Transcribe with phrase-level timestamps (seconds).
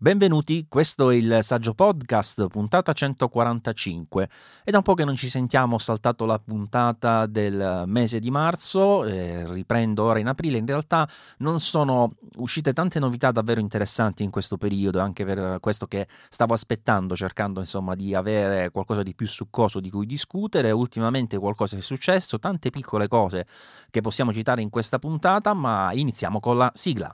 [0.00, 4.28] Benvenuti, questo è il Saggio Podcast, puntata 145.
[4.62, 8.30] È da un po' che non ci sentiamo, ho saltato la puntata del mese di
[8.30, 10.58] marzo, eh, riprendo ora in aprile.
[10.58, 11.08] In realtà
[11.38, 16.54] non sono uscite tante novità davvero interessanti in questo periodo, anche per questo che stavo
[16.54, 20.70] aspettando, cercando insomma di avere qualcosa di più succoso di cui discutere.
[20.70, 23.48] Ultimamente qualcosa è successo, tante piccole cose
[23.90, 27.10] che possiamo citare in questa puntata, ma iniziamo con la sigla.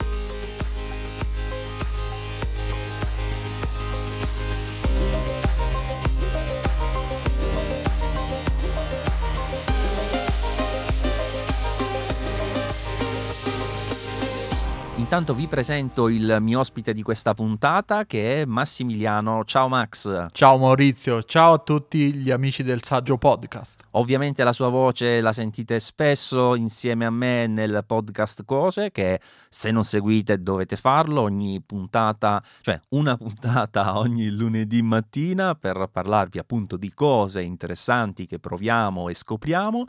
[15.14, 19.45] Intanto vi presento il mio ospite di questa puntata che è Massimiliano.
[19.45, 20.27] Ciao Max.
[20.32, 23.85] Ciao Maurizio, ciao a tutti gli amici del Saggio Podcast.
[23.93, 29.71] Ovviamente la sua voce la sentite spesso insieme a me nel podcast Cose che se
[29.71, 36.77] non seguite dovete farlo ogni puntata, cioè una puntata ogni lunedì mattina per parlarvi appunto
[36.77, 39.87] di cose interessanti che proviamo e scopriamo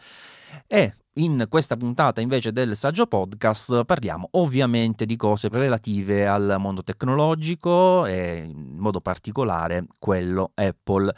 [0.68, 6.84] e in questa puntata invece del Saggio Podcast parliamo ovviamente di cose relative al mondo
[6.84, 11.14] tecnologico e in modo particolare quello Apple.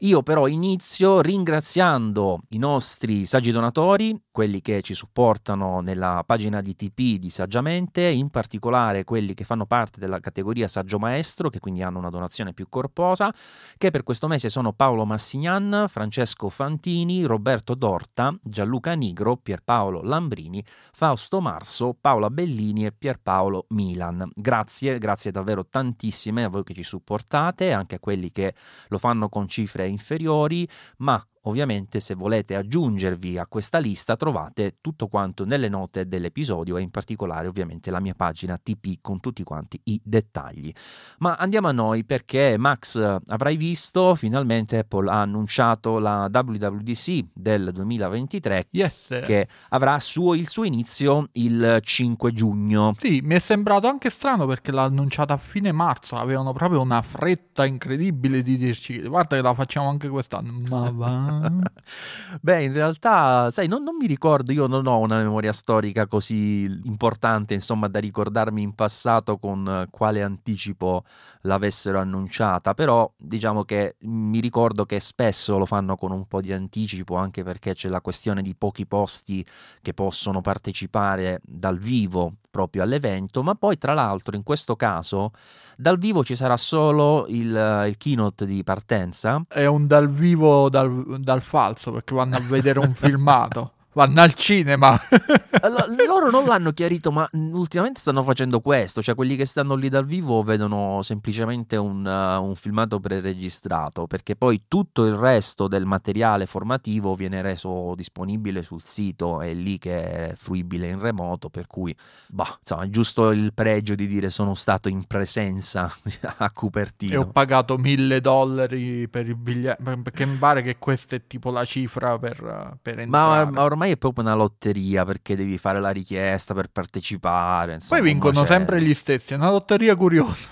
[0.00, 6.74] Io però inizio ringraziando i nostri saggi donatori, quelli che ci supportano nella pagina di
[6.74, 11.82] TP di Saggiamente, in particolare quelli che fanno parte della categoria Saggio Maestro, che quindi
[11.82, 13.32] hanno una donazione più corposa,
[13.78, 20.64] che per questo mese sono Paolo Massignan, Francesco Fantini, Roberto Dorta, Gianluca Nigro, Pierpaolo Lambrini,
[20.92, 24.28] Fausto Marso, Paola Bellini e Pierpaolo Milan.
[24.34, 28.54] Grazie, grazie davvero tantissime a voi che ci supportate, anche a quelli che
[28.88, 30.68] lo fanno con cifre inferiori,
[30.98, 36.82] ma Ovviamente se volete aggiungervi a questa lista trovate tutto quanto nelle note dell'episodio e
[36.82, 40.72] in particolare ovviamente la mia pagina TP con tutti quanti i dettagli.
[41.18, 47.70] Ma andiamo a noi perché Max avrai visto finalmente Apple ha annunciato la WWDC del
[47.72, 49.20] 2023 yes.
[49.24, 52.94] che avrà suo, il suo inizio il 5 giugno.
[52.98, 57.02] Sì, mi è sembrato anche strano perché l'ha annunciata a fine marzo, avevano proprio una
[57.02, 60.60] fretta incredibile di dirci guarda che la facciamo anche quest'anno.
[60.68, 61.33] Ma va.
[62.40, 66.64] Beh, in realtà, sai, non, non, mi ricordo, io non ho una memoria storica così
[66.84, 71.04] importante, insomma, da ricordarmi in passato con quale anticipo
[71.42, 76.52] l'avessero annunciata, però diciamo che mi ricordo che spesso lo fanno con un po' di
[76.52, 79.44] anticipo, anche perché c'è la questione di pochi posti
[79.82, 85.32] che possono partecipare dal vivo proprio all'evento, ma poi tra l'altro in questo caso
[85.76, 89.42] dal vivo ci sarà solo il, il keynote di partenza.
[89.48, 94.34] È un dal vivo dal, dal falso perché vanno a vedere un filmato vanno al
[94.34, 95.00] cinema.
[95.62, 99.88] allora, loro non l'hanno chiarito, ma ultimamente stanno facendo questo, cioè quelli che stanno lì
[99.88, 105.86] dal vivo vedono semplicemente un, uh, un filmato preregistrato, perché poi tutto il resto del
[105.86, 111.66] materiale formativo viene reso disponibile sul sito, è lì che è fruibile in remoto, per
[111.66, 111.94] cui,
[112.28, 115.90] bah, insomma, è giusto il pregio di dire sono stato in presenza
[116.38, 117.12] a Cupertino.
[117.12, 121.50] E ho pagato mille dollari per il biglietto, perché mi pare che questa è tipo
[121.50, 123.44] la cifra per, per entrare.
[123.44, 127.74] Ma, ma ormai ormai è proprio una lotteria perché devi fare la richiesta per partecipare.
[127.74, 130.48] Insomma, Poi vincono sempre gli stessi, è una lotteria curiosa.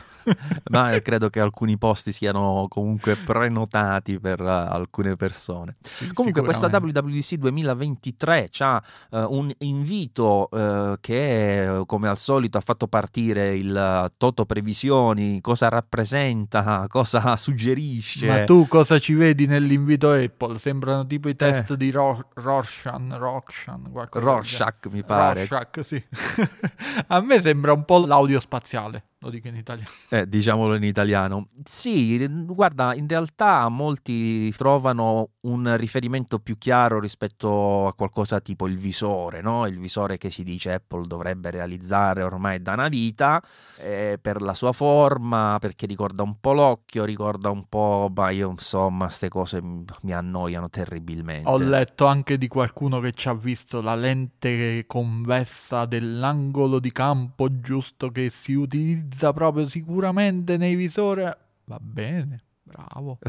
[0.70, 5.76] Ma credo che alcuni posti siano comunque prenotati per uh, alcune persone.
[5.80, 12.60] Sì, comunque questa WWDC 2023 ha uh, un invito uh, che come al solito ha
[12.60, 18.26] fatto partire il Toto Previsioni, cosa rappresenta, cosa suggerisce.
[18.26, 20.58] Ma tu cosa ci vedi nell'invito Apple?
[20.58, 21.76] Sembrano tipo i test eh.
[21.76, 25.46] di Ro- Rorschach, Rorschach, Rorschach mi pare.
[25.46, 26.02] Rorschach, sì.
[27.08, 29.04] A me sembra un po' l'audio spaziale.
[29.22, 29.88] Lo dico in italiano.
[30.08, 31.46] Eh, diciamolo in italiano.
[31.62, 38.76] Sì, guarda, in realtà molti trovano un riferimento più chiaro rispetto a qualcosa tipo il
[38.76, 39.66] visore, no?
[39.68, 43.40] Il visore che si dice Apple dovrebbe realizzare ormai da una vita,
[43.78, 48.50] eh, per la sua forma, perché ricorda un po' l'occhio, ricorda un po', ma io
[48.50, 51.48] insomma, queste cose mi annoiano terribilmente.
[51.48, 57.60] Ho letto anche di qualcuno che ci ha visto la lente convessa dell'angolo di campo
[57.60, 61.22] giusto che si utilizza utilizza proprio sicuramente nei visori.
[61.22, 62.44] Va bene.
[62.64, 63.18] Bravo.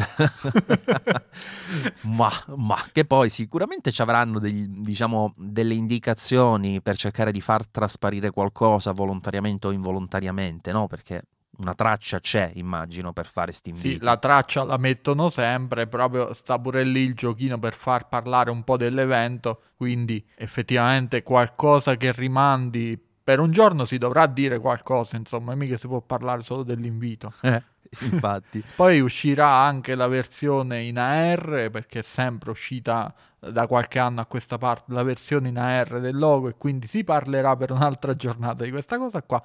[2.04, 7.68] ma, ma, che poi sicuramente ci avranno degli, diciamo, delle indicazioni per cercare di far
[7.68, 10.88] trasparire qualcosa volontariamente o involontariamente, no?
[10.88, 11.24] Perché
[11.58, 16.58] una traccia c'è, immagino, per fare sti Sì, la traccia la mettono sempre, proprio sta
[16.58, 23.12] pure lì il giochino per far parlare un po' dell'evento, quindi effettivamente qualcosa che rimandi
[23.24, 27.34] per un giorno si dovrà dire qualcosa, insomma, mica si può parlare solo dell'invito.
[27.42, 27.64] Eh,
[28.02, 28.62] infatti.
[28.76, 34.26] Poi uscirà anche la versione in AR, perché è sempre uscita da qualche anno a
[34.26, 38.64] questa parte la versione in AR del logo e quindi si parlerà per un'altra giornata
[38.64, 39.42] di questa cosa qua.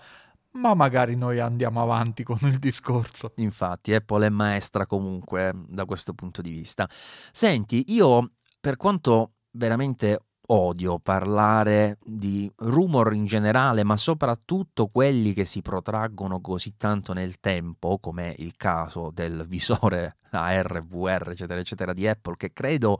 [0.53, 3.33] Ma magari noi andiamo avanti con il discorso.
[3.37, 6.89] Infatti, Apple è maestra comunque da questo punto di vista.
[7.31, 15.45] Senti, io per quanto veramente odio parlare di rumor in generale, ma soprattutto quelli che
[15.45, 21.93] si protraggono così tanto nel tempo, come il caso del visore AR, VR, eccetera, eccetera,
[21.93, 22.99] di Apple, che credo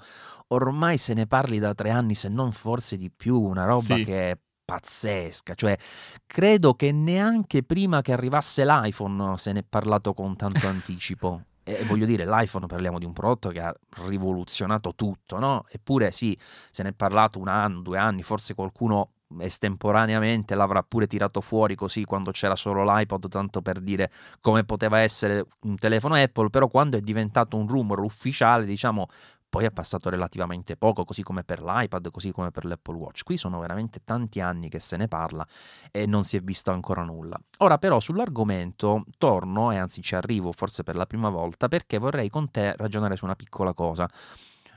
[0.49, 4.05] ormai se ne parli da tre anni, se non forse di più, una roba sì.
[4.05, 5.79] che è pazzesca, cioè
[6.27, 11.43] credo che neanche prima che arrivasse l'iPhone se ne è parlato con tanto anticipo.
[11.69, 13.75] E voglio dire, l'iPhone parliamo di un prodotto che ha
[14.07, 15.67] rivoluzionato tutto, no?
[15.69, 16.35] Eppure sì,
[16.71, 19.11] se ne è parlato un anno, due anni, forse qualcuno
[19.41, 24.11] estemporaneamente l'avrà pure tirato fuori così quando c'era solo l'iPod, tanto per dire
[24.41, 29.07] come poteva essere un telefono Apple, però quando è diventato un rumor ufficiale, diciamo,
[29.49, 33.23] poi è passato relativamente poco, così come per l'iPad, così come per l'Apple Watch.
[33.25, 35.47] Qui sono veramente tanti anni che se ne parla
[35.91, 37.39] e non si è visto ancora nulla.
[37.59, 42.29] Ora però sull'argomento torno, e anzi ci arrivo forse per la prima volta, perché vorrei
[42.29, 44.09] con te ragionare su una piccola cosa.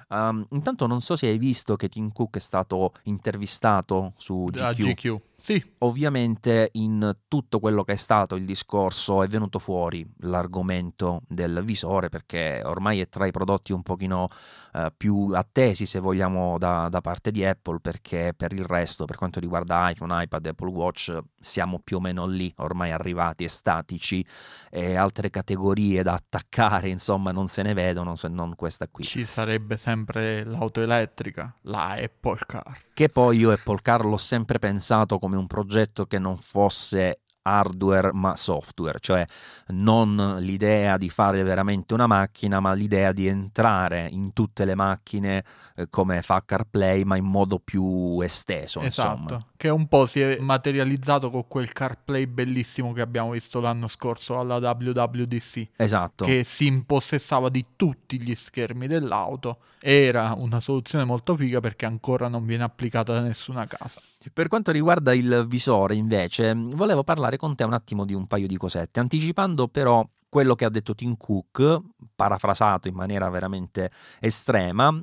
[0.09, 4.93] Um, intanto non so se hai visto che Tim Cook è stato intervistato su GQ.
[4.93, 5.21] GQ.
[5.41, 5.63] Sì.
[5.79, 12.09] Ovviamente in tutto quello che è stato il discorso è venuto fuori l'argomento del visore
[12.09, 14.29] perché ormai è tra i prodotti un pochino
[14.73, 19.17] eh, più attesi se vogliamo da, da, parte di Apple perché per il resto per
[19.17, 24.23] quanto riguarda iPhone, iPad, Apple Watch siamo più o meno lì ormai arrivati e statici
[24.69, 29.03] e altre categorie da attaccare insomma non se ne vedono se non questa qui.
[29.03, 32.79] Ci sarebbe sempre l'auto elettrica, la Apple Car.
[32.93, 38.11] Che poi io Apple Car l'ho sempre pensato come un progetto che non fosse hardware
[38.13, 39.25] ma software, cioè
[39.67, 45.43] non l'idea di fare veramente una macchina, ma l'idea di entrare in tutte le macchine
[45.75, 48.81] eh, come fa CarPlay, ma in modo più esteso.
[48.81, 49.47] Esatto, insomma.
[49.57, 54.39] che un po' si è materializzato con quel CarPlay bellissimo che abbiamo visto l'anno scorso
[54.39, 55.69] alla WWDC.
[55.75, 56.25] Esatto.
[56.25, 59.59] Che si impossessava di tutti gli schermi dell'auto.
[59.79, 63.99] Era una soluzione molto figa perché ancora non viene applicata da nessuna casa.
[64.33, 68.45] Per quanto riguarda il visore, invece, volevo parlare con te un attimo di un paio
[68.45, 71.79] di cosette, anticipando però quello che ha detto Tim Cook,
[72.15, 74.93] parafrasato in maniera veramente estrema,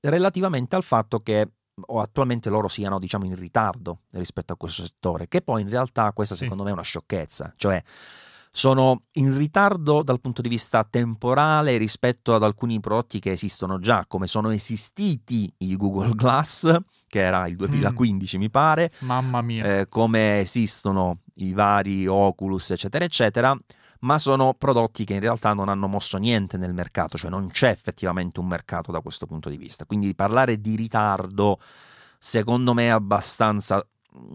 [0.00, 1.48] relativamente al fatto che
[1.86, 6.34] attualmente loro siano diciamo in ritardo rispetto a questo settore, che poi in realtà questa
[6.34, 6.42] sì.
[6.42, 7.82] secondo me è una sciocchezza, cioè
[8.54, 14.04] sono in ritardo dal punto di vista temporale rispetto ad alcuni prodotti che esistono già,
[14.06, 16.76] come sono esistiti i Google Glass,
[17.08, 18.40] che era il 2015 mm.
[18.40, 23.56] mi pare, mamma mia, eh, come esistono i vari Oculus, eccetera, eccetera,
[24.00, 27.70] ma sono prodotti che in realtà non hanno mosso niente nel mercato, cioè non c'è
[27.70, 29.86] effettivamente un mercato da questo punto di vista.
[29.86, 31.58] Quindi parlare di ritardo
[32.18, 33.84] secondo me è abbastanza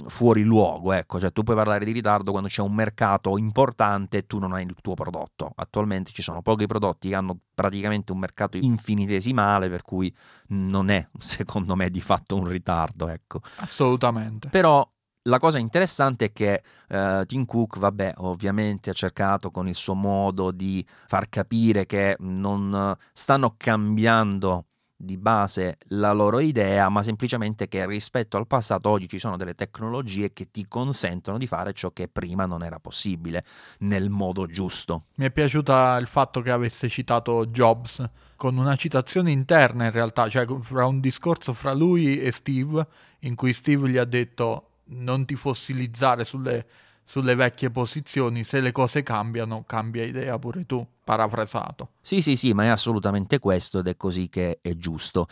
[0.08, 4.26] fuori luogo, ecco, cioè tu puoi parlare di ritardo quando c'è un mercato importante e
[4.26, 5.52] tu non hai il tuo prodotto.
[5.56, 10.14] Attualmente ci sono pochi prodotti che hanno praticamente un mercato infinitesimale, per cui
[10.48, 13.42] non è secondo me di fatto un ritardo, ecco.
[13.58, 14.50] Assolutamente.
[14.50, 14.90] Però
[15.24, 19.94] la cosa interessante è che uh, Tim Cook, vabbè, ovviamente ha cercato con il suo
[19.94, 24.66] modo di far capire che non stanno cambiando
[24.99, 29.54] di base la loro idea, ma semplicemente che rispetto al passato oggi ci sono delle
[29.54, 33.45] tecnologie che ti consentono di fare ciò che prima non era possibile
[33.80, 35.06] nel modo giusto.
[35.16, 38.04] Mi è piaciuta il fatto che avesse citato Jobs
[38.35, 42.85] con una citazione interna in realtà, cioè fra un discorso fra lui e Steve
[43.19, 46.66] in cui Steve gli ha detto non ti fossilizzare sulle
[47.07, 51.92] sulle vecchie posizioni, se le cose cambiano, cambia idea pure tu, parafrasato.
[52.02, 55.28] Sì, sì, sì, ma è assolutamente questo ed è così che è giusto.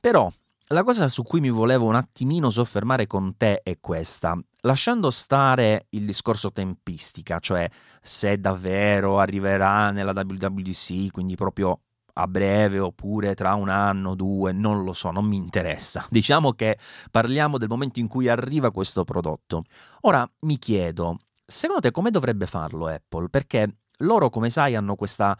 [0.00, 0.32] Però
[0.68, 4.38] la cosa su cui mi volevo un attimino soffermare con te è questa.
[4.60, 7.68] Lasciando stare il discorso tempistica, cioè
[8.00, 11.80] se davvero arriverà nella WWDC, quindi proprio
[12.18, 16.06] a breve oppure tra un anno, due, non lo so, non mi interessa.
[16.10, 16.78] Diciamo che
[17.10, 19.64] parliamo del momento in cui arriva questo prodotto.
[20.02, 23.28] Ora mi chiedo, secondo te come dovrebbe farlo Apple?
[23.28, 25.36] Perché loro, come sai, hanno questa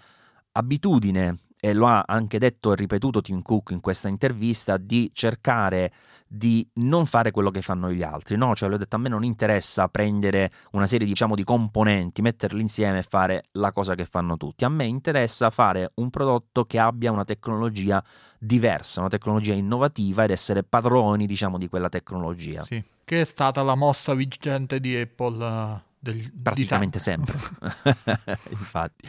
[0.53, 5.93] abitudine e lo ha anche detto e ripetuto Tim Cook in questa intervista, di cercare
[6.29, 8.55] di non fare quello che fanno gli altri, no?
[8.55, 12.99] Cioè, l'ho detto, a me non interessa prendere una serie, diciamo, di componenti, metterli insieme
[12.99, 14.65] e fare la cosa che fanno tutti.
[14.65, 18.03] A me interessa fare un prodotto che abbia una tecnologia
[18.39, 22.65] diversa, una tecnologia innovativa ed essere padroni, diciamo, di quella tecnologia.
[22.65, 22.83] Sì.
[23.05, 27.39] che è stata la mossa vincente di Apple uh, del, praticamente sempre.
[28.51, 29.09] Infatti.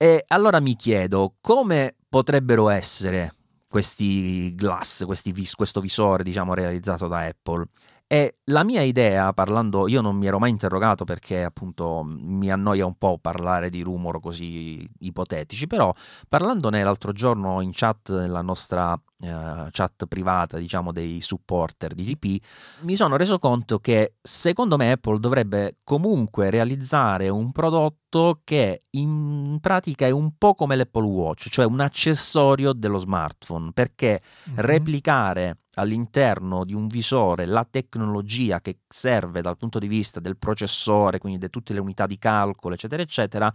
[0.00, 3.34] E allora mi chiedo come potrebbero essere
[3.66, 7.66] questi glass, questi vis- questo visore diciamo realizzato da Apple.
[8.10, 12.86] E la mia idea, parlando, io non mi ero mai interrogato perché appunto mi annoia
[12.86, 15.92] un po' parlare di rumor così ipotetici, però
[16.26, 22.42] parlandone l'altro giorno in chat, nella nostra eh, chat privata, diciamo, dei supporter di TP,
[22.80, 29.58] mi sono reso conto che secondo me Apple dovrebbe comunque realizzare un prodotto che in
[29.60, 34.60] pratica è un po' come l'Apple Watch, cioè un accessorio dello smartphone, perché mm-hmm.
[34.60, 41.18] replicare all'interno di un visore la tecnologia che serve dal punto di vista del processore,
[41.18, 43.52] quindi di tutte le unità di calcolo, eccetera, eccetera,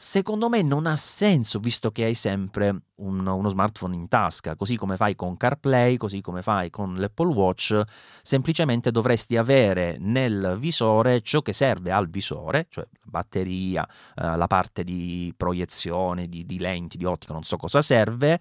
[0.00, 4.76] secondo me non ha senso visto che hai sempre un, uno smartphone in tasca, così
[4.76, 7.82] come fai con CarPlay, così come fai con l'Apple Watch,
[8.22, 13.84] semplicemente dovresti avere nel visore ciò che serve al visore, cioè batteria,
[14.14, 18.38] eh, la parte di proiezione, di, di lenti, di ottica, non so cosa serve,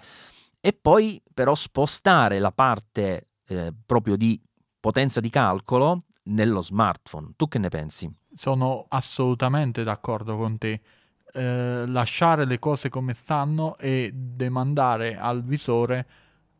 [0.59, 4.41] e poi però spostare la parte eh, proprio di
[4.79, 7.31] potenza di calcolo nello smartphone.
[7.35, 8.11] Tu che ne pensi?
[8.33, 10.81] Sono assolutamente d'accordo con te.
[11.33, 16.07] Eh, lasciare le cose come stanno e demandare al visore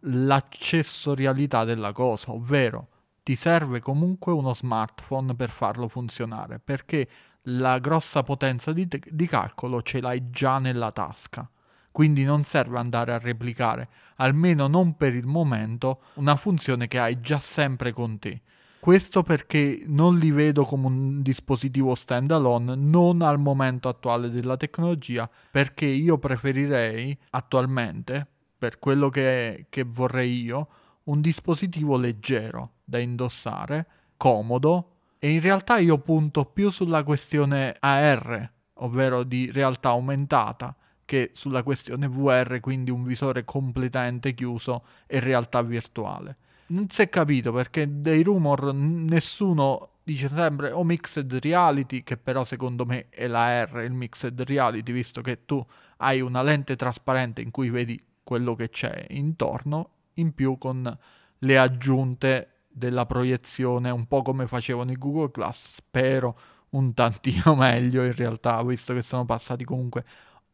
[0.02, 2.90] l'accessorialità della cosa, ovvero
[3.24, 7.10] ti serve comunque uno smartphone per farlo funzionare, perché
[7.50, 11.50] la grossa potenza di, te- di calcolo ce l'hai già nella tasca
[11.98, 17.20] quindi non serve andare a replicare, almeno non per il momento, una funzione che hai
[17.22, 18.42] già sempre con te.
[18.80, 25.28] Questo perché non li vedo come un dispositivo standalone, non al momento attuale della tecnologia,
[25.50, 28.28] perché io preferirei attualmente,
[28.60, 30.68] per quello che, che vorrei io,
[31.06, 33.88] un dispositivo leggero da indossare,
[34.18, 40.76] comodo, e in realtà io punto più sulla questione AR, ovvero di realtà aumentata,
[41.08, 46.36] che sulla questione VR, quindi un visore completamente chiuso e realtà virtuale.
[46.68, 52.44] Non si è capito perché dei rumor nessuno dice sempre o mixed reality, che però
[52.44, 55.66] secondo me è la R, il mixed reality, visto che tu
[55.98, 60.98] hai una lente trasparente in cui vedi quello che c'è intorno, in più con
[61.40, 66.38] le aggiunte della proiezione, un po' come facevano i Google Glass, spero
[66.72, 70.04] un tantino meglio in realtà, visto che sono passati comunque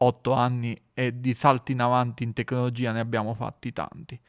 [0.03, 4.19] 8 anni e di salti in avanti in tecnologia ne abbiamo fatti tanti,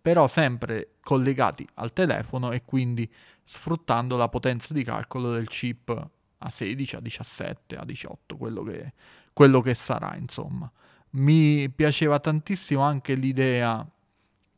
[0.00, 3.10] però sempre collegati al telefono e quindi
[3.44, 8.92] sfruttando la potenza di calcolo del chip a 16, a 17, a 18, quello che,
[9.32, 10.70] quello che sarà insomma.
[11.10, 13.86] Mi piaceva tantissimo anche l'idea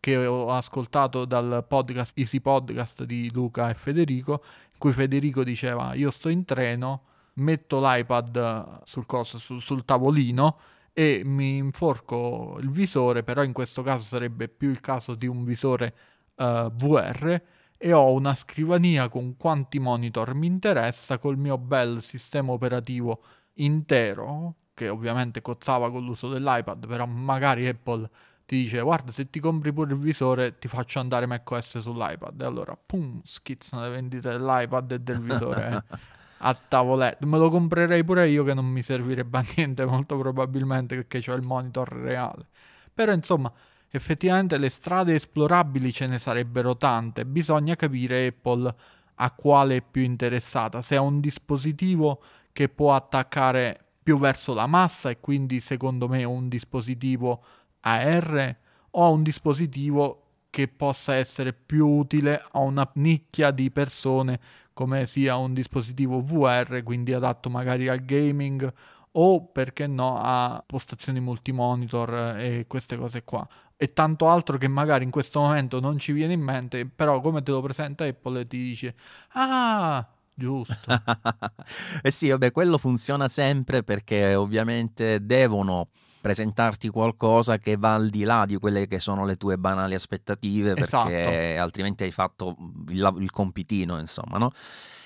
[0.01, 5.95] che ho ascoltato dal podcast Easy Podcast di Luca e Federico, in cui Federico diceva
[5.95, 7.03] io sto in treno
[7.35, 10.59] metto l'iPad sul, coso, sul, sul tavolino
[10.93, 15.45] e mi inforco il visore, però in questo caso sarebbe più il caso di un
[15.45, 15.95] visore
[16.37, 17.43] uh, VR
[17.77, 23.23] e ho una scrivania con quanti monitor mi interessa col mio bel sistema operativo
[23.55, 28.09] intero che ovviamente cozzava con l'uso dell'iPad, però magari Apple
[28.47, 32.41] ti dice guarda se ti compri pure il visore ti faccio andare macOS sull'iPad.
[32.41, 35.85] E allora pum schizzano le vendite dell'iPad e del visore
[36.39, 37.27] a tavolette.
[37.27, 41.35] Me lo comprerei pure io che non mi servirebbe a niente molto probabilmente perché ho
[41.35, 42.47] il monitor reale.
[42.93, 43.53] Però insomma,
[43.91, 47.25] effettivamente le strade esplorabili ce ne sarebbero tante.
[47.25, 48.75] Bisogna capire Apple
[49.17, 50.83] a quale è più interessata.
[50.83, 52.23] Se è un dispositivo
[52.53, 57.43] che può attaccare più verso la massa e quindi secondo me un dispositivo
[57.81, 58.57] AR
[58.91, 64.39] o un dispositivo che possa essere più utile a una nicchia di persone
[64.75, 68.71] come sia un dispositivo VR, quindi adatto magari al gaming
[69.17, 73.47] o perché no a postazioni multimonitor e queste cose qua.
[73.77, 77.43] E tanto altro che magari in questo momento non ci viene in mente però come
[77.43, 78.95] te lo presenta Apple ti dice
[79.33, 80.75] ah giusto.
[82.03, 85.89] Eh sì vabbè quello funziona sempre perché ovviamente devono
[86.25, 90.73] presentarti qualcosa che va al di là di quelle che sono le tue banali aspettative,
[90.73, 91.63] perché esatto.
[91.63, 92.57] altrimenti hai fatto
[92.89, 94.51] il, il compitino, insomma, no?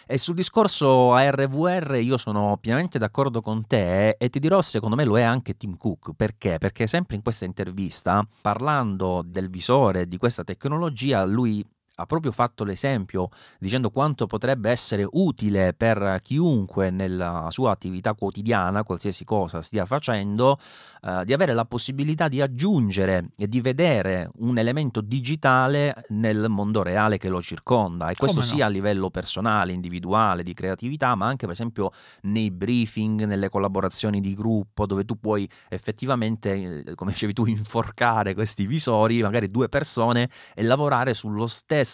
[0.06, 5.04] E sul discorso ARVR io sono pienamente d'accordo con te e ti dirò secondo me
[5.04, 6.12] lo è anche Tim Cook.
[6.14, 6.58] Perché?
[6.58, 11.66] Perché sempre in questa intervista, parlando del visore di questa tecnologia, lui
[12.00, 13.28] ha proprio fatto l'esempio
[13.58, 20.58] dicendo quanto potrebbe essere utile per chiunque nella sua attività quotidiana, qualsiasi cosa stia facendo,
[21.02, 26.82] eh, di avere la possibilità di aggiungere e di vedere un elemento digitale nel mondo
[26.82, 28.44] reale che lo circonda e questo no?
[28.44, 31.90] sia a livello personale, individuale, di creatività, ma anche per esempio
[32.22, 38.34] nei briefing, nelle collaborazioni di gruppo, dove tu puoi effettivamente, eh, come dicevi tu, inforcare
[38.34, 41.87] questi visori, magari due persone, e lavorare sullo stesso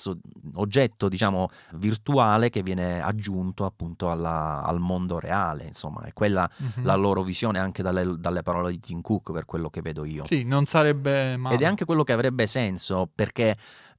[0.54, 5.64] oggetto, diciamo, virtuale che viene aggiunto appunto alla- al mondo reale.
[5.64, 6.84] Insomma, è quella Mhm.
[6.84, 10.24] la loro visione anche dalle, dalle parole di Tim Cook, per quello che vedo io.
[10.26, 11.54] Sì, non sarebbe male.
[11.56, 13.54] Ed è anche quello che avrebbe senso, perché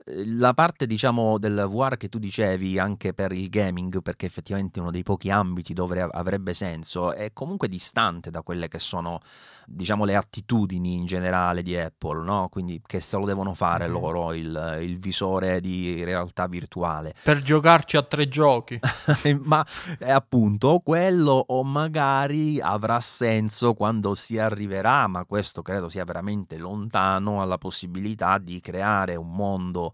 [0.08, 4.82] la parte, diciamo, del VR che tu dicevi anche per il gaming, perché effettivamente è
[4.84, 9.20] uno dei pochi ambiti dove av- avrebbe senso, è comunque distante da quelle che sono,
[9.66, 12.50] diciamo, le attitudini in generale di Apple, no?
[12.52, 13.92] Quindi che se lo devono fare Mhm.
[13.94, 17.16] loro il, il visore di realtà virtuale.
[17.24, 18.80] Per giocarci a tre giochi.
[19.42, 19.66] Ma
[19.98, 26.58] è appunto quello o magari avrà senso quando si arriverà, ma questo credo sia veramente
[26.58, 29.94] lontano alla possibilità di creare un mondo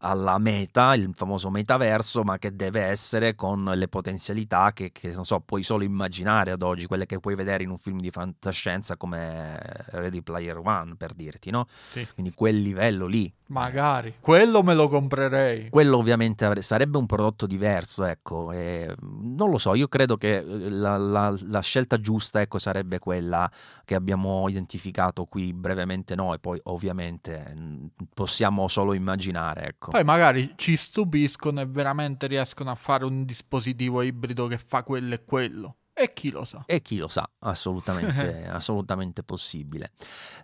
[0.00, 5.24] alla meta, il famoso metaverso, ma che deve essere con le potenzialità che, che, non
[5.24, 8.96] so, puoi solo immaginare ad oggi, quelle che puoi vedere in un film di fantascienza
[8.96, 9.58] come
[9.90, 11.66] Ready Player One, per dirti, no?
[11.90, 12.06] Sì.
[12.14, 13.32] Quindi quel livello lì.
[13.46, 14.16] Magari.
[14.20, 15.70] Quello me lo comprerei.
[15.70, 20.36] Quello ovviamente avre- sarebbe un prodotto diverso, ecco, e, non lo so, io credo che
[20.36, 23.50] eh, la, la- la scelta giusta, ecco, sarebbe quella
[23.84, 29.96] che abbiamo identificato qui brevemente noi, poi ovviamente mh, possiamo solo immaginare, ecco.
[29.96, 35.14] Poi magari ci stupiscono e veramente riescono a fare un dispositivo ibrido che fa quello
[35.14, 35.76] e quello.
[36.00, 36.62] E chi lo sa.
[36.64, 39.90] E chi lo sa, assolutamente, assolutamente possibile.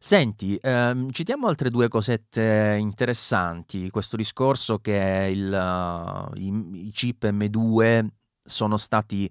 [0.01, 3.89] Senti, ehm, citiamo altre due cosette interessanti.
[3.91, 8.05] Questo discorso che il, uh, i, i chip M2
[8.45, 9.31] sono stati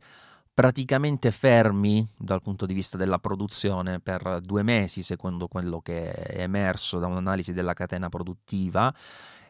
[0.54, 6.42] praticamente fermi dal punto di vista della produzione per due mesi, secondo quello che è
[6.42, 8.94] emerso da un'analisi della catena produttiva.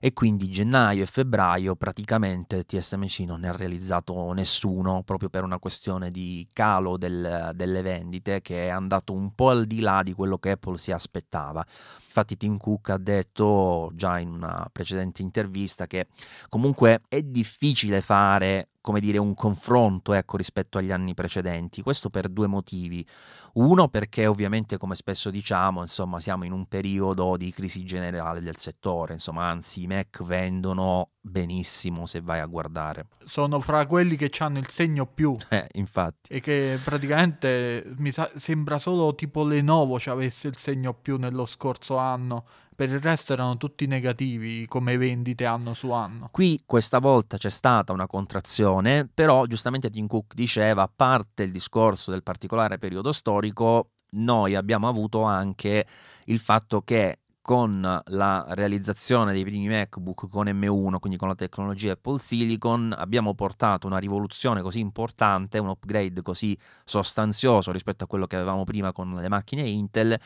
[0.05, 5.59] E quindi gennaio e febbraio praticamente TSMC non ne ha realizzato nessuno proprio per una
[5.59, 10.11] questione di calo del- delle vendite che è andato un po' al di là di
[10.11, 11.65] quello che Apple si aspettava.
[12.05, 16.07] Infatti Tim Cook ha detto già in una precedente intervista che
[16.49, 21.81] comunque è difficile fare, come dire, un confronto ecco, rispetto agli anni precedenti.
[21.81, 23.07] Questo per due motivi.
[23.53, 28.57] Uno perché ovviamente, come spesso diciamo, insomma, siamo in un periodo di crisi generale del
[28.57, 33.07] settore, insomma, anzi i Mac vendono benissimo se vai a guardare.
[33.23, 35.37] Sono fra quelli che hanno il segno più.
[35.53, 36.33] Eh, infatti.
[36.33, 41.45] E che praticamente mi sa- sembra solo tipo Lenovo ci avesse il segno più nello
[41.45, 42.45] scorso anno.
[42.75, 46.29] Per il resto erano tutti negativi come vendite anno su anno.
[46.31, 51.51] Qui questa volta c'è stata una contrazione, però giustamente Tim Cook diceva, a parte il
[51.51, 55.85] discorso del particolare periodo storico, noi abbiamo avuto anche
[56.25, 61.91] il fatto che con la realizzazione dei primi MacBook con M1, quindi con la tecnologia
[61.91, 68.27] Apple Silicon, abbiamo portato una rivoluzione così importante, un upgrade così sostanzioso rispetto a quello
[68.27, 70.17] che avevamo prima con le macchine Intel,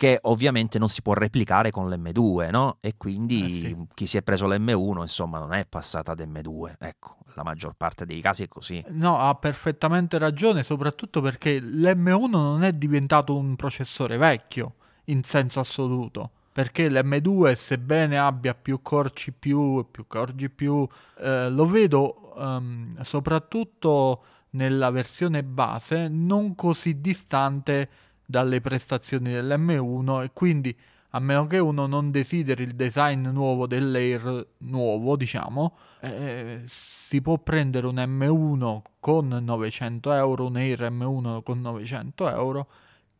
[0.00, 2.78] che ovviamente non si può replicare con l'M2, no?
[2.80, 3.76] E quindi Eh sì.
[3.92, 6.76] chi si è preso l'M1, insomma, non è passata ad M2.
[6.78, 8.82] Ecco, la maggior parte dei casi è così.
[8.92, 15.60] No, ha perfettamente ragione, soprattutto perché l'M1 non è diventato un processore vecchio in senso
[15.60, 16.30] assoluto.
[16.50, 24.22] Perché l'M2, sebbene abbia più core CPU più core GPU, eh, lo vedo ehm, soprattutto
[24.52, 27.88] nella versione base non così distante
[28.30, 30.76] dalle prestazioni dell'M1 e quindi
[31.10, 37.36] a meno che uno non desideri il design nuovo dell'Air nuovo, diciamo, eh, si può
[37.38, 42.68] prendere un M1 con 900 euro, un Air M1 con 900 euro,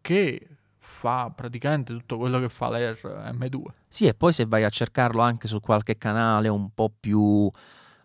[0.01, 0.47] che
[0.79, 3.01] fa praticamente tutto quello che fa l'Air
[3.35, 3.63] M2.
[3.89, 7.51] Sì, e poi se vai a cercarlo anche su qualche canale un po' più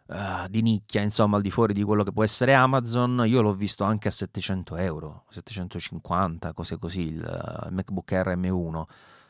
[0.08, 3.54] eh, di nicchia, insomma, al di fuori di quello che può essere Amazon, io l'ho
[3.54, 8.84] visto anche a 700 euro, 750, cose così, il eh, MacBook Air M1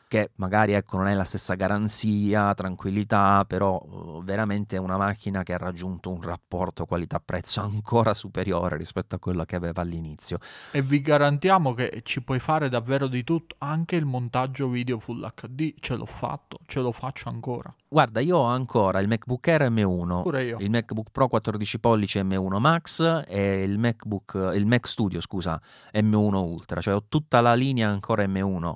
[0.08, 5.42] che magari ecco non è la stessa garanzia, tranquillità, però eh, veramente è una macchina
[5.42, 10.38] che ha raggiunto un rapporto qualità-prezzo ancora superiore rispetto a quello che aveva all'inizio.
[10.70, 15.32] E vi garantiamo che ci puoi fare davvero di tutto, anche il montaggio video Full
[15.34, 17.74] HD, ce l'ho fatto, ce lo faccio ancora.
[17.88, 20.56] Guarda, io ho ancora il MacBook Air M1, Pure io.
[20.60, 25.60] il MacBook Pro 14 pollici M1 Max e il MacBook, il Mac Studio, scusa,
[25.92, 28.74] M1 Ultra, cioè ho tutta la linea ancora M1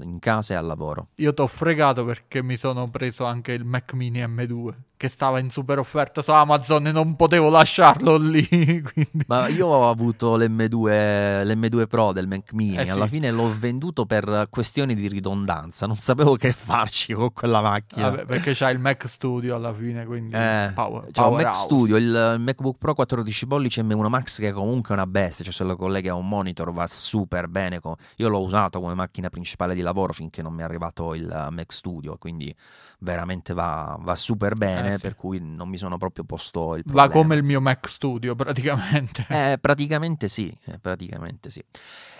[0.00, 1.08] eh, in casa e al lavoro.
[1.16, 5.50] Io t'ho fregato perché mi sono preso anche il Mac Mini M2, che stava in
[5.50, 8.46] super offerta su Amazon e non potevo lasciarlo lì.
[8.48, 9.24] Quindi...
[9.26, 12.90] Ma io ho avuto l'M2, l'M2 Pro del Mac Mini, Eh sì.
[12.92, 18.10] alla fine l'ho venduto per questioni di ridondanza, non sapevo che farci con quella macchina.
[18.10, 21.54] Vabbè, perché c'ha il Mac Studio alla fine, quindi Eh, power, c'è un Mac.
[21.56, 25.64] Studio, il MacBook Pro 14 pollici M1 Max che è comunque una bestia, cioè se
[25.64, 27.80] lo colleghi a un monitor va super bene.
[27.80, 31.24] co- Io l'ho usato come macchina principale di lavoro finché non mi è arrivato il
[31.24, 32.54] uh, Mac Studio, quindi
[33.00, 35.02] veramente va, va super bene, Eh, sì.
[35.02, 37.12] per cui non mi sono proprio posto il Va problema.
[37.12, 39.26] come il mio Mac Studio praticamente.
[39.28, 41.62] Eh, praticamente sì, eh, praticamente sì.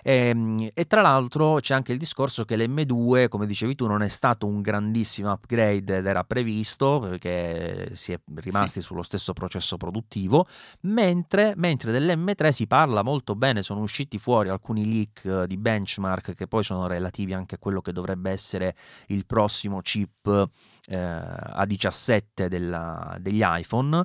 [0.02, 4.08] Ehm, E, tra l'altro c'è anche il discorso che l'M2, come dicevi tu, non è
[4.08, 10.46] stato un grandissimo upgrade ed era previsto perché si è rimasti sullo stesso processo produttivo,
[10.82, 16.34] mentre, mentre dell'M3 si parla molto bene, sono usciti fuori alcuni leak eh, di benchmark
[16.34, 18.74] che poi sono relativi anche a quello che dovrebbe essere
[19.08, 20.48] il prossimo chip
[20.86, 24.04] eh, A17 della- degli iPhone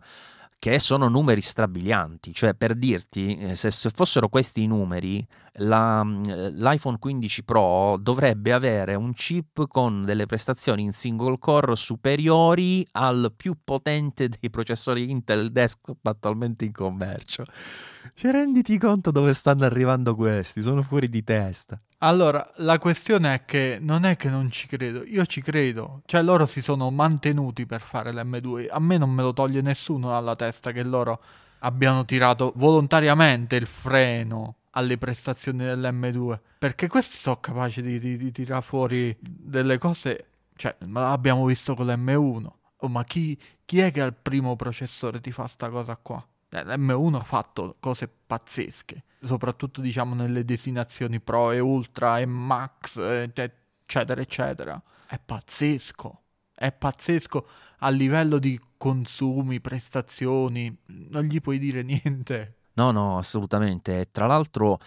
[0.60, 5.26] che sono numeri strabilianti, cioè per dirti, eh, se, se fossero questi i numeri,
[5.60, 11.76] la- eh, l'iPhone 15 Pro dovrebbe avere un chip con delle prestazioni in single core
[11.76, 17.46] superiori al più potente dei processori Intel desktop attualmente in commercio.
[18.16, 21.80] Cioè, renditi conto dove stanno arrivando questi, sono fuori di testa.
[22.02, 26.04] Allora, la questione è che non è che non ci credo, io ci credo.
[26.06, 28.68] Cioè, loro si sono mantenuti per fare l'M2.
[28.70, 31.20] A me non me lo toglie nessuno dalla testa che loro
[31.60, 36.40] abbiano tirato volontariamente il freno alle prestazioni dell'M2.
[36.60, 40.26] Perché questi sono capaci di, di, di tirare fuori delle cose.
[40.56, 42.48] Cioè, l'abbiamo visto con l'M1.
[42.82, 46.24] Oh, ma chi, chi è che al primo processore ti fa sta cosa qua?
[46.50, 52.98] Eh, L'M1 ha fatto cose pazzesche, soprattutto diciamo nelle destinazioni Pro e Ultra e Max,
[52.98, 54.82] eh, te- eccetera, eccetera.
[55.08, 56.22] È pazzesco,
[56.54, 57.48] è pazzesco
[57.80, 62.56] a livello di consumi, prestazioni, non gli puoi dire niente.
[62.74, 64.10] No, no, assolutamente.
[64.12, 64.78] Tra l'altro,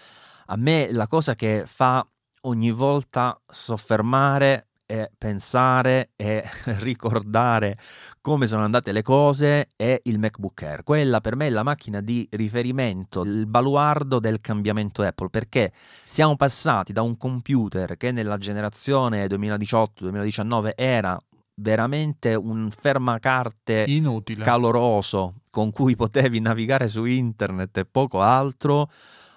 [0.47, 2.05] a me la cosa che fa
[2.41, 6.43] ogni volta soffermare e pensare e
[6.81, 7.77] ricordare
[8.19, 10.83] come sono andate le cose è il MacBook Air.
[10.83, 15.71] Quella per me è la macchina di riferimento, il baluardo del cambiamento Apple, perché
[16.03, 21.17] siamo passati da un computer che nella generazione 2018-2019 era
[21.55, 24.43] veramente un fermacarte Inutile.
[24.43, 28.91] caloroso con cui potevi navigare su internet e poco altro,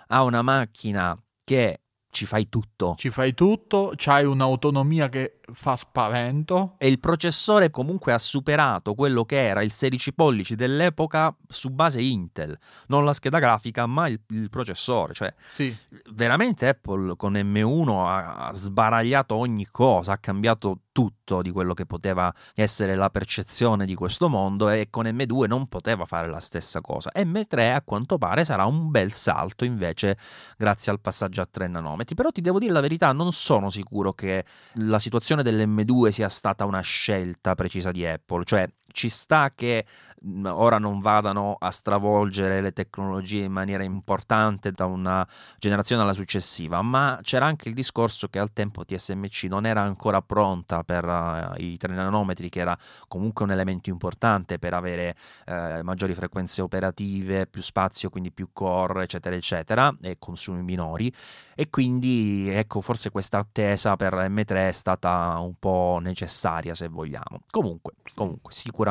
[0.08, 1.78] a una macchina che
[2.14, 2.94] ci fai tutto.
[2.96, 6.74] Ci fai tutto, c'hai un'autonomia che fa spavento.
[6.78, 12.00] E il processore comunque ha superato quello che era il 16 pollici dell'epoca su base
[12.00, 15.14] Intel, non la scheda grafica, ma il, il processore.
[15.14, 15.74] Cioè, Sì,
[16.12, 21.86] veramente Apple con M1 ha, ha sbaragliato ogni cosa, ha cambiato tutto di quello che
[21.86, 26.80] poteva essere la percezione di questo mondo e con M2 non poteva fare la stessa
[26.80, 27.10] cosa.
[27.12, 30.16] M3 a quanto pare sarà un bel salto invece
[30.56, 34.12] grazie al passaggio a 3 nanometri, però ti devo dire la verità, non sono sicuro
[34.12, 39.84] che la situazione dell'M2 sia stata una scelta precisa di Apple, cioè ci sta che
[40.20, 45.26] mh, ora non vadano a stravolgere le tecnologie in maniera importante da una
[45.58, 50.22] generazione alla successiva, ma c'era anche il discorso che al tempo TSMC non era ancora
[50.22, 52.78] pronta per uh, i 3 nanometri, che era
[53.08, 59.02] comunque un elemento importante per avere uh, maggiori frequenze operative, più spazio, quindi più core,
[59.02, 61.12] eccetera, eccetera, e consumi minori.
[61.56, 67.40] E quindi ecco, forse questa attesa per M3 è stata un po' necessaria, se vogliamo.
[67.50, 68.82] Comunque, comunque sicuramente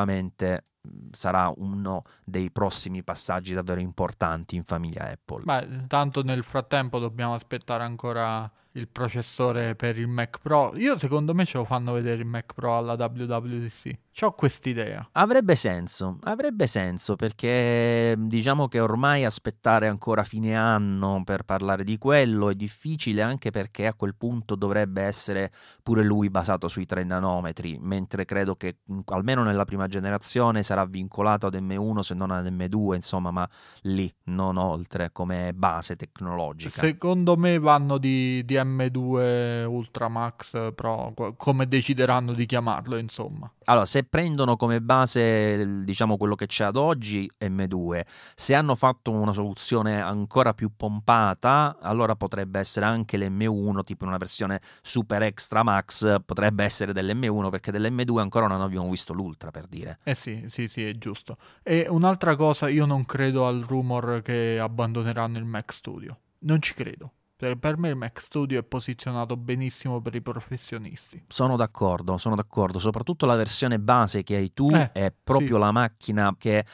[1.12, 5.44] sarà uno dei prossimi passaggi davvero importanti in famiglia Apple.
[5.44, 10.72] Beh, tanto nel frattempo dobbiamo aspettare ancora il processore per il Mac Pro.
[10.76, 13.98] Io secondo me ce lo fanno vedere il Mac Pro alla WWDC.
[14.20, 15.08] Ho quest'idea.
[15.12, 21.98] Avrebbe senso, avrebbe senso perché diciamo che ormai aspettare ancora fine anno per parlare di
[21.98, 25.50] quello è difficile anche perché a quel punto dovrebbe essere
[25.82, 30.84] pure lui basato sui 3 nanometri, mentre credo che mh, almeno nella prima generazione sarà
[30.84, 33.48] vincolato ad M1 se non ad M2, insomma, ma
[33.82, 36.70] lì, non oltre, come base tecnologica.
[36.70, 43.50] Secondo me vanno di, di M2 Ultra Max Pro, co- come decideranno di chiamarlo, insomma.
[43.64, 48.02] Allora, se prendono come base, diciamo, quello che c'è ad oggi, M2,
[48.34, 54.18] se hanno fatto una soluzione ancora più pompata, allora potrebbe essere anche l'M1, tipo una
[54.18, 59.66] versione super extra max, potrebbe essere dell'M1, perché dell'M2 ancora non abbiamo visto l'Ultra, per
[59.66, 59.98] dire.
[60.02, 61.38] Eh sì, sì, sì, è giusto.
[61.62, 66.18] E un'altra cosa, io non credo al rumor che abbandoneranno il Mac Studio.
[66.40, 67.12] Non ci credo.
[67.36, 71.24] Per, per me il Mac Studio è posizionato benissimo per i professionisti.
[71.28, 72.78] Sono d'accordo, sono d'accordo.
[72.78, 75.60] Soprattutto la versione base che hai tu Eh, è proprio sì.
[75.60, 76.64] la macchina che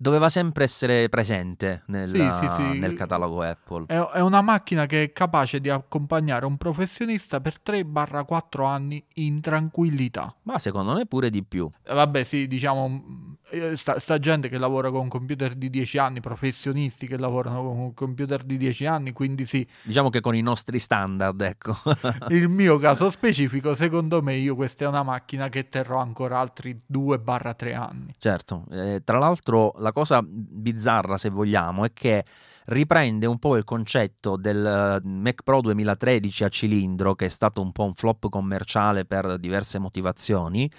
[0.00, 2.78] doveva sempre essere presente nel, Sì, sì, sì.
[2.78, 3.86] nel catalogo Apple.
[3.86, 9.40] È, è una macchina che è capace di accompagnare un professionista per 3-4 anni in
[9.40, 10.34] tranquillità.
[10.42, 11.68] Ma secondo me pure di più.
[11.82, 16.20] Eh, Vabbè, sì, diciamo, eh, sta, sta gente che lavora con computer di 10 anni,
[16.20, 20.78] professionisti che lavorano con computer di 10 anni, quindi sì, Diciamo che con i nostri
[20.78, 21.74] standard, ecco.
[22.28, 26.78] il mio caso specifico, secondo me io questa è una macchina che terrò ancora altri
[26.92, 28.14] 2-3 anni.
[28.18, 32.24] Certo, eh, tra l'altro la cosa bizzarra, se vogliamo, è che
[32.68, 37.60] riprende un po' il concetto del eh, Mac Pro 2013 a cilindro, che è stato
[37.60, 40.70] un po' un flop commerciale per diverse motivazioni,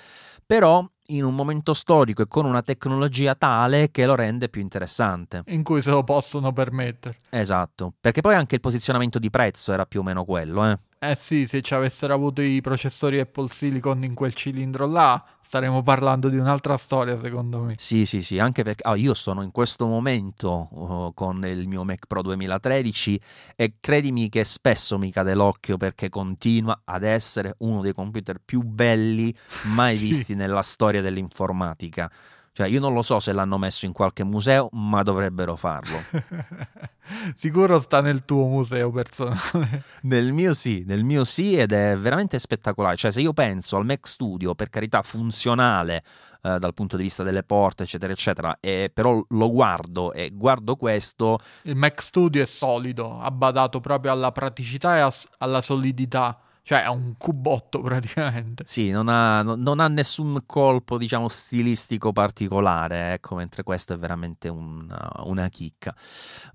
[0.46, 5.44] però in un momento storico e con una tecnologia tale che lo rende più interessante.
[5.48, 7.18] In cui se lo possono permettere.
[7.30, 10.80] Esatto, perché poi anche il posizionamento di prezzo era più o meno quello, eh.
[11.02, 15.82] Eh sì, se ci avessero avuto i processori Apple Silicon in quel cilindro là, staremmo
[15.82, 17.74] parlando di un'altra storia, secondo me.
[17.80, 21.84] Sì, sì, sì, anche perché ah, io sono in questo momento oh, con il mio
[21.84, 23.20] Mac Pro 2013
[23.56, 28.62] e credimi che spesso mi cade l'occhio perché continua ad essere uno dei computer più
[28.62, 30.06] belli mai Sì.
[30.06, 32.12] visti nella storia dell'informatica.
[32.52, 36.04] Cioè, io non lo so se l'hanno messo in qualche museo, ma dovrebbero farlo.
[37.34, 39.84] Sicuro sta nel tuo museo personale.
[40.04, 42.96] Nel mio sì, nel mio sì ed è veramente spettacolare.
[42.96, 46.04] Cioè, se io penso al Mac Studio, per carità, funzionale
[46.42, 50.76] eh, dal punto di vista delle porte, eccetera, eccetera, e però lo guardo e guardo
[50.76, 56.40] questo, Il Mac Studio è solido, ha badato proprio alla praticità e alla solidità.
[56.70, 58.64] Cioè è un cubotto praticamente.
[58.68, 64.50] sì, non ha, non- ha nessun colpo, diciamo, stilistico particolare, ecco, mentre questo è veramente
[64.50, 64.88] un-
[65.24, 65.96] una chicca.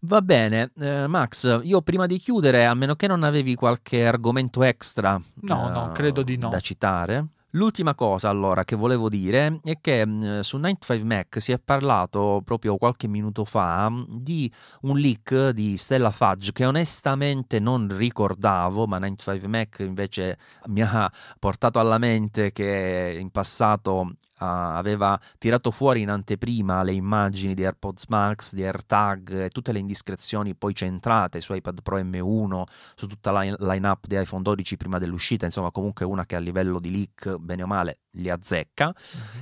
[0.02, 4.62] Va bene, eh, Max, io prima di chiudere, a meno che non avevi qualche argomento
[4.62, 6.48] extra No, no, eh, credo di no.
[6.48, 7.26] da citare.
[7.56, 12.42] L'ultima cosa allora che volevo dire è che mh, su 95 Mac si è parlato
[12.44, 18.88] proprio qualche minuto fa mh, di un leak di Stella Fudge che onestamente non ricordavo,
[18.88, 20.36] ma 95 Mac invece
[20.66, 27.54] mi ha portato alla mente che in passato aveva tirato fuori in anteprima le immagini
[27.54, 32.62] di AirPods Max, di AirTag e tutte le indiscrezioni poi centrate su iPad Pro M1,
[32.94, 36.80] su tutta la line-up di iPhone 12 prima dell'uscita, insomma comunque una che a livello
[36.80, 38.94] di leak, bene o male, li azzecca.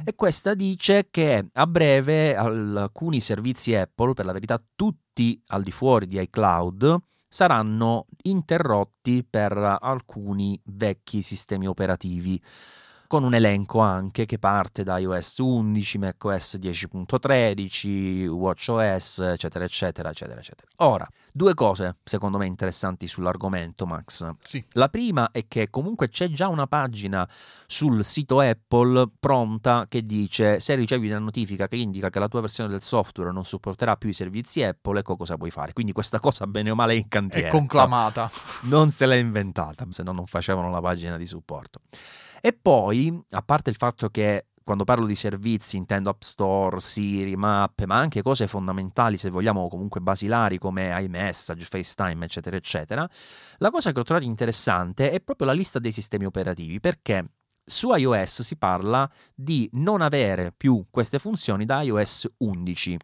[0.04, 5.70] E questa dice che a breve alcuni servizi Apple, per la verità tutti al di
[5.70, 6.96] fuori di iCloud,
[7.28, 12.40] saranno interrotti per alcuni vecchi sistemi operativi
[13.12, 20.40] con un elenco anche che parte da iOS 11, macOS 10.13, WatchOS, eccetera, eccetera, eccetera,
[20.40, 20.70] eccetera.
[20.76, 24.26] Ora, due cose secondo me interessanti sull'argomento, Max.
[24.42, 24.64] Sì.
[24.70, 27.28] La prima è che comunque c'è già una pagina
[27.66, 32.40] sul sito Apple pronta che dice se ricevi una notifica che indica che la tua
[32.40, 35.74] versione del software non supporterà più i servizi Apple, ecco cosa puoi fare.
[35.74, 37.48] Quindi questa cosa bene o male è in cantiere.
[37.48, 38.30] È conclamata.
[38.62, 41.80] Non se l'ha inventata, se no non facevano la pagina di supporto.
[42.44, 47.36] E poi, a parte il fatto che quando parlo di servizi intendo App Store, Siri,
[47.36, 53.08] mappe, ma anche cose fondamentali, se vogliamo comunque basilari come iMessage, FaceTime, eccetera, eccetera,
[53.58, 57.30] la cosa che ho trovato interessante è proprio la lista dei sistemi operativi, perché
[57.64, 62.98] su iOS si parla di non avere più queste funzioni da iOS 11.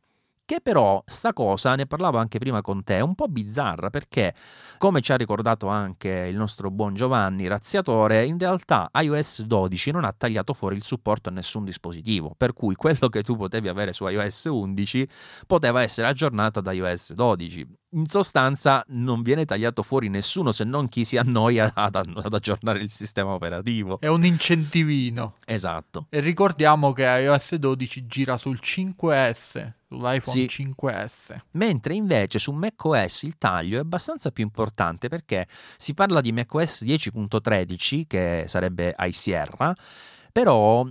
[0.48, 4.34] Che però sta cosa, ne parlavo anche prima con te, è un po' bizzarra perché,
[4.78, 10.04] come ci ha ricordato anche il nostro buon Giovanni Razziatore, in realtà iOS 12 non
[10.04, 13.92] ha tagliato fuori il supporto a nessun dispositivo, per cui quello che tu potevi avere
[13.92, 15.08] su iOS 11
[15.46, 17.66] poteva essere aggiornato ad iOS 12.
[17.90, 22.78] In sostanza non viene tagliato fuori nessuno se non chi si annoia ad, ad aggiornare
[22.78, 24.00] il sistema operativo.
[24.00, 25.34] È un incentivino.
[25.44, 26.06] Esatto.
[26.08, 30.46] E ricordiamo che iOS 12 gira sul 5S, sull'iPhone Sì.
[30.46, 31.36] 5S.
[31.52, 35.46] Mentre invece su macOS il taglio è abbastanza più importante perché
[35.76, 39.74] si parla di macOS 10.13 che sarebbe iSierra,
[40.30, 40.86] però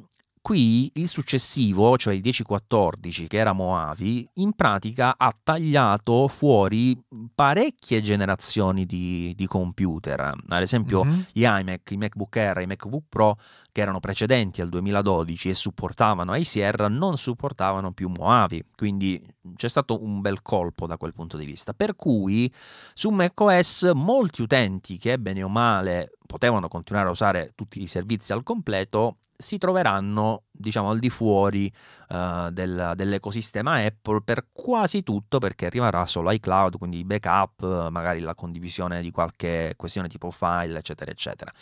[0.47, 6.97] qui il successivo, cioè il 10.14 che era Mojave, in pratica ha tagliato fuori
[7.36, 10.33] parecchie generazioni di, di computer.
[10.47, 11.25] Ad esempio Mhm.
[11.33, 13.38] gli iMac, i MacBook Air, i MacBook Pro
[13.73, 19.21] che erano precedenti al 2012 e supportavano iSierra non supportavano più Mojave, quindi
[19.57, 21.73] c'è stato un bel colpo da quel punto di vista.
[21.73, 22.49] Per cui
[22.93, 28.31] su macOS molti utenti che bene o male potevano continuare a usare tutti i servizi
[28.31, 31.71] al completo si troveranno diciamo al di fuori
[32.10, 38.34] uh, del, dell'ecosistema Apple per quasi tutto perché arriverà solo iCloud, quindi backup, magari la
[38.34, 41.54] condivisione di qualche questione tipo file, eccetera, eccetera.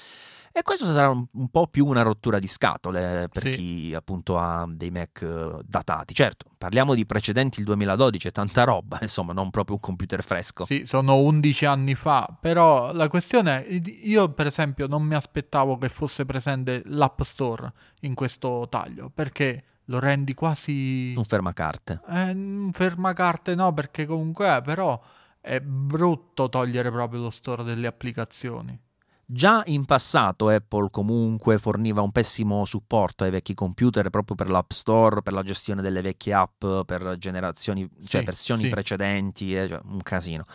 [0.58, 3.52] E questo sarà un, un, po' più una rottura di scatole per sì.
[3.52, 6.14] chi appunto ha dei Mac eh, datati.
[6.14, 10.64] Certo, parliamo di precedenti il 2012, tanta roba, insomma, non proprio un computer fresco.
[10.64, 15.78] Sì, sono 11 anni fa, però la questione è, io per esempio non mi aspettavo
[15.78, 21.14] che fosse presente l'App Store in questo taglio, perché lo rendi quasi...
[21.18, 22.00] Un fermacarte.
[22.08, 24.98] Eh, un fermacarte no, perché comunque è, però
[25.42, 28.84] è brutto togliere proprio lo store delle applicazioni.
[29.28, 34.70] Già in passato Apple comunque forniva un pessimo supporto ai vecchi computer proprio per l'App
[34.72, 38.70] Store, per la gestione delle vecchie app, per generazioni, cioè sì, versioni sì.
[38.70, 40.46] precedenti, eh, cioè un casino.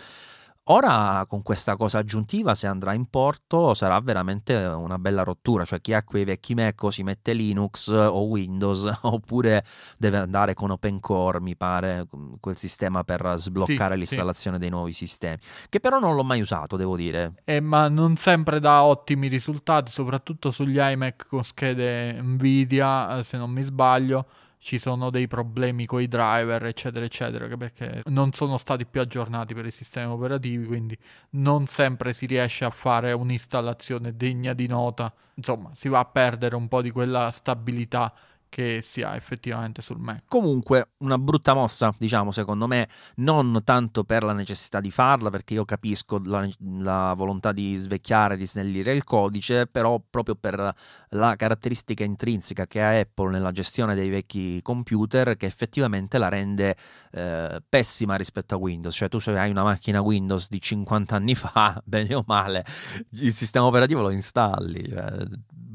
[0.65, 5.65] Ora con questa cosa aggiuntiva, se andrà in porto, sarà veramente una bella rottura.
[5.65, 9.65] Cioè, chi ha quei vecchi Mac o si mette Linux o Windows, oppure
[9.97, 12.07] deve andare con OpenCore, mi pare,
[12.39, 14.63] quel sistema per sbloccare sì, l'installazione sì.
[14.63, 15.39] dei nuovi sistemi.
[15.69, 17.43] Che però non l'ho mai usato, devo dire.
[17.45, 23.39] Eh, ma non sempre dà ottimi risultati, soprattutto sugli iMac con schede Nvidia, eh, se
[23.39, 24.27] non mi sbaglio
[24.63, 29.55] ci sono dei problemi con i driver, eccetera, eccetera, perché non sono stati più aggiornati
[29.55, 30.97] per i sistemi operativi, quindi
[31.31, 35.13] non sempre si riesce a fare un'installazione degna di nota.
[35.35, 38.13] Insomma, si va a perdere un po' di quella stabilità
[38.51, 40.25] che si ha effettivamente sul Mac.
[40.27, 45.55] Comunque, una brutta mossa, diciamo, secondo me, non tanto per la necessità di farla, perché
[45.55, 46.47] io capisco la,
[46.81, 50.75] la, volontà di svecchiare, di snellire il codice, però proprio per
[51.11, 56.77] la caratteristica intrinseca che ha Apple nella gestione dei vecchi computer, che effettivamente la rende
[57.13, 58.95] eh, pessima rispetto a Windows.
[58.95, 62.65] Cioè, tu se hai una macchina Windows di 50 anni fa, bene o male,
[63.11, 64.89] il sistema operativo lo installi.
[64.89, 65.25] Cioè,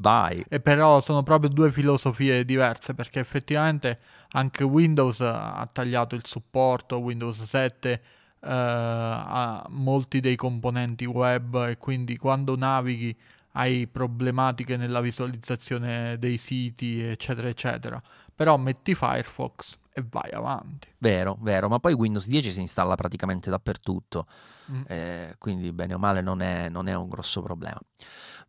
[0.05, 0.45] vai.
[0.47, 3.99] E però sono proprio due filosofie diverse perché effettivamente
[4.31, 8.01] anche Windows ha tagliato il supporto, Windows 7 eh,
[8.41, 13.15] ha molti dei componenti web e quindi quando navighi
[13.53, 18.01] hai problematiche nella visualizzazione dei siti eccetera eccetera.
[18.35, 20.93] Però metti Firefox e vai avanti.
[20.97, 24.27] Vero, vero, ma poi Windows 10 si installa praticamente dappertutto,
[24.69, 24.81] mm.
[24.87, 27.79] eh, quindi bene o male non è, non è un grosso problema.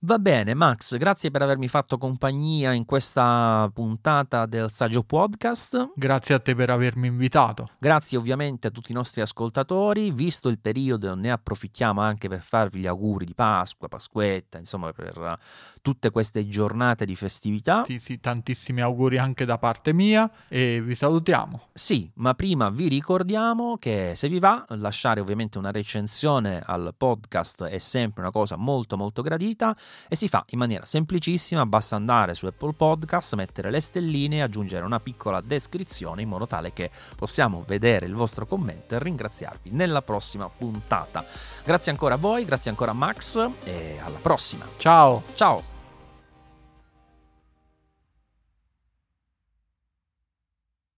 [0.01, 5.93] Va bene, Max, grazie per avermi fatto compagnia in questa puntata del Saggio Podcast.
[5.95, 7.71] Grazie a te per avermi invitato.
[7.79, 10.11] Grazie ovviamente a tutti i nostri ascoltatori.
[10.11, 15.39] Visto il periodo, ne approfittiamo anche per farvi gli auguri di Pasqua, Pasquetta, insomma, per
[15.87, 17.85] tutte queste giornate di festività.
[17.87, 21.69] Sì, sì, tantissimi auguri anche da parte mia e vi salutiamo.
[21.73, 27.67] Sì, ma prima vi ricordiamo che se vi va, lasciare ovviamente una recensione al podcast
[27.67, 29.77] è sempre una cosa molto molto gradita
[30.09, 34.41] e si fa in maniera semplicissima, basta andare su Apple Podcast, mettere le stelline e
[34.41, 39.71] aggiungere una piccola descrizione in modo tale che possiamo vedere il vostro commento e ringraziarvi
[39.71, 41.25] nella prossima puntata.
[41.63, 44.67] Grazie ancora a voi, grazie ancora a Max e alla prossima.
[44.79, 45.23] Ciao.
[45.37, 45.76] Ciao.